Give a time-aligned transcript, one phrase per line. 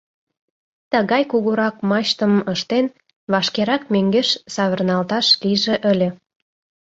[0.91, 2.85] Тыгай кугурак мачтым ыштен,
[3.31, 6.09] вашкерак мӧҥгеш савырналташ лийже ыле...